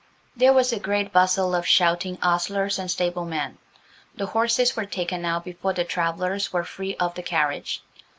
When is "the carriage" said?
7.13-7.83